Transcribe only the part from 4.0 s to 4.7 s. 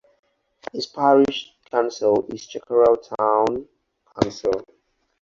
Council.